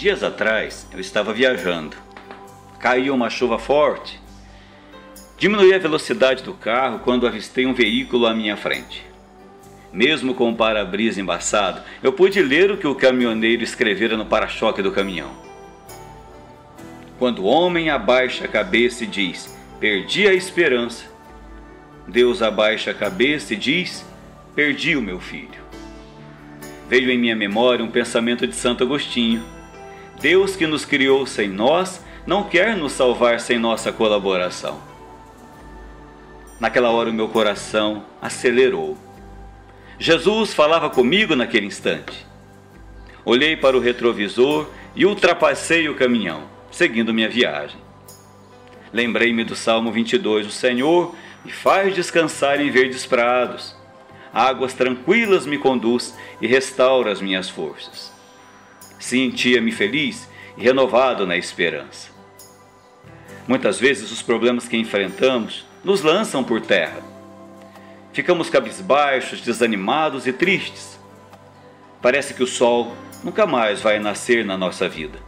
Dias 0.00 0.22
atrás, 0.22 0.88
eu 0.94 0.98
estava 0.98 1.30
viajando. 1.30 1.94
Caiu 2.78 3.14
uma 3.14 3.28
chuva 3.28 3.58
forte. 3.58 4.18
Diminui 5.36 5.74
a 5.74 5.78
velocidade 5.78 6.42
do 6.42 6.54
carro 6.54 7.00
quando 7.00 7.26
avistei 7.26 7.66
um 7.66 7.74
veículo 7.74 8.26
à 8.26 8.32
minha 8.32 8.56
frente. 8.56 9.04
Mesmo 9.92 10.32
com 10.32 10.48
o 10.48 10.56
para-brisa 10.56 11.20
embaçado, 11.20 11.82
eu 12.02 12.14
pude 12.14 12.40
ler 12.40 12.70
o 12.70 12.78
que 12.78 12.86
o 12.86 12.94
caminhoneiro 12.94 13.62
escrevera 13.62 14.16
no 14.16 14.24
para-choque 14.24 14.80
do 14.80 14.90
caminhão. 14.90 15.32
Quando 17.18 17.40
o 17.40 17.44
homem 17.44 17.90
abaixa 17.90 18.46
a 18.46 18.48
cabeça 18.48 19.04
e 19.04 19.06
diz: 19.06 19.54
Perdi 19.78 20.26
a 20.26 20.32
esperança, 20.32 21.04
Deus 22.08 22.40
abaixa 22.40 22.92
a 22.92 22.94
cabeça 22.94 23.52
e 23.52 23.56
diz: 23.58 24.02
Perdi 24.54 24.96
o 24.96 25.02
meu 25.02 25.20
filho. 25.20 25.60
Veio 26.88 27.10
em 27.10 27.18
minha 27.18 27.36
memória 27.36 27.84
um 27.84 27.90
pensamento 27.90 28.46
de 28.46 28.54
Santo 28.54 28.82
Agostinho. 28.82 29.59
Deus 30.20 30.54
que 30.54 30.66
nos 30.66 30.84
criou 30.84 31.26
sem 31.26 31.48
nós 31.48 32.04
não 32.26 32.44
quer 32.44 32.76
nos 32.76 32.92
salvar 32.92 33.40
sem 33.40 33.58
nossa 33.58 33.90
colaboração. 33.90 34.78
Naquela 36.60 36.90
hora 36.90 37.08
o 37.08 37.12
meu 37.12 37.28
coração 37.28 38.04
acelerou. 38.20 38.98
Jesus 39.98 40.52
falava 40.52 40.90
comigo 40.90 41.34
naquele 41.34 41.66
instante. 41.66 42.26
Olhei 43.24 43.56
para 43.56 43.76
o 43.76 43.80
retrovisor 43.80 44.68
e 44.94 45.06
ultrapassei 45.06 45.88
o 45.88 45.94
caminhão, 45.94 46.44
seguindo 46.70 47.14
minha 47.14 47.28
viagem. 47.28 47.80
Lembrei-me 48.92 49.42
do 49.42 49.56
Salmo 49.56 49.90
22: 49.90 50.46
O 50.46 50.50
Senhor 50.50 51.14
me 51.44 51.50
faz 51.50 51.94
descansar 51.94 52.60
em 52.60 52.70
verdes 52.70 53.06
prados. 53.06 53.74
Águas 54.32 54.74
tranquilas 54.74 55.46
me 55.46 55.56
conduz 55.56 56.14
e 56.40 56.46
restaura 56.46 57.10
as 57.10 57.20
minhas 57.20 57.48
forças. 57.48 58.19
Sentia-me 59.00 59.72
feliz 59.72 60.28
e 60.56 60.62
renovado 60.62 61.26
na 61.26 61.36
esperança. 61.36 62.10
Muitas 63.48 63.80
vezes 63.80 64.12
os 64.12 64.22
problemas 64.22 64.68
que 64.68 64.76
enfrentamos 64.76 65.66
nos 65.82 66.02
lançam 66.02 66.44
por 66.44 66.60
terra 66.60 67.10
Ficamos 68.12 68.50
cabisbaixos, 68.50 69.40
desanimados 69.40 70.26
e 70.26 70.32
tristes. 70.32 70.98
Parece 72.02 72.34
que 72.34 72.42
o 72.42 72.46
sol 72.46 72.94
nunca 73.22 73.46
mais 73.46 73.80
vai 73.80 73.98
nascer 73.98 74.44
na 74.44 74.56
nossa 74.56 74.88
vida. 74.88 75.18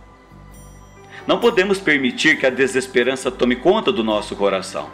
Não 1.27 1.39
podemos 1.39 1.79
permitir 1.79 2.39
que 2.39 2.47
a 2.47 2.51
desesperança 2.51 3.31
tome 3.31 3.55
conta 3.55 3.93
do 3.93 4.03
nosso 4.03 4.35
coração. 4.35 4.91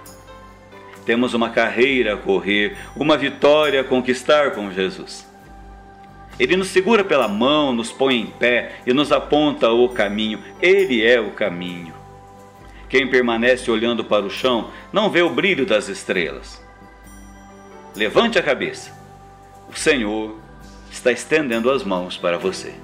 Temos 1.07 1.33
uma 1.33 1.49
carreira 1.49 2.15
a 2.15 2.17
correr, 2.19 2.77
uma 2.95 3.17
vitória 3.17 3.81
a 3.81 3.85
conquistar 3.85 4.51
com 4.51 4.71
Jesus. 4.71 5.27
Ele 6.39 6.57
nos 6.57 6.69
segura 6.69 7.05
pela 7.05 7.27
mão, 7.27 7.73
nos 7.73 7.91
põe 7.91 8.21
em 8.21 8.27
pé 8.27 8.81
e 8.87 8.93
nos 8.93 9.11
aponta 9.11 9.71
o 9.71 9.89
caminho. 9.89 10.43
Ele 10.61 11.05
é 11.05 11.21
o 11.21 11.33
caminho. 11.33 11.95
Quem 12.89 13.09
permanece 13.09 13.71
olhando 13.71 14.05
para 14.05 14.25
o 14.25 14.31
chão 14.31 14.71
não 14.93 15.11
vê 15.11 15.23
o 15.23 15.31
brilho 15.31 15.67
das 15.67 15.89
estrelas. 15.89 16.63
Levante 17.95 18.39
a 18.39 18.43
cabeça. 18.43 18.97
O 19.69 19.77
Senhor 19.77 20.39
está 20.91 21.13
estendendo 21.13 21.71
as 21.71 21.83
mãos 21.83 22.17
para 22.17 22.39
você. 22.39 22.75